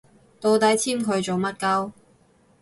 [0.39, 1.91] 到底簽佢做乜 𨳊